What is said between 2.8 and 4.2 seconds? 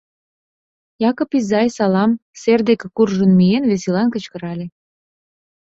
куржын миен, веселан